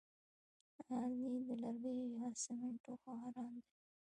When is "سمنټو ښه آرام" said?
2.43-3.53